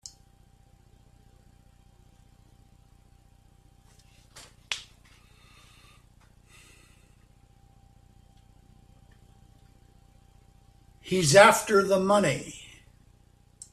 He's 11.01 11.35
after 11.35 11.83
the 11.83 11.99
money. 11.99 12.55